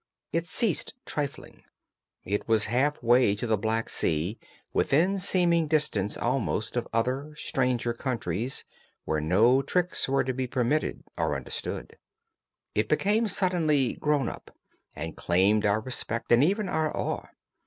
It 0.33 0.47
ceased 0.47 0.95
trifling. 1.05 1.61
It 2.23 2.47
was 2.47 2.65
half 2.73 3.03
way 3.03 3.35
to 3.35 3.45
the 3.45 3.55
Black 3.55 3.87
Sea, 3.87 4.39
within 4.73 5.19
seeming 5.19 5.67
distance 5.67 6.17
almost 6.17 6.75
of 6.75 6.87
other, 6.91 7.35
stranger 7.35 7.93
countries 7.93 8.65
where 9.05 9.21
no 9.21 9.61
tricks 9.61 10.09
would 10.09 10.35
be 10.35 10.47
permitted 10.47 11.03
or 11.17 11.35
understood. 11.35 11.99
It 12.73 12.89
became 12.89 13.27
suddenly 13.27 13.93
grown 13.93 14.27
up, 14.27 14.49
and 14.95 15.15
claimed 15.15 15.67
our 15.67 15.81
respect 15.81 16.31
and 16.31 16.43
even 16.43 16.67
our 16.67 16.89
awe. 16.97 17.27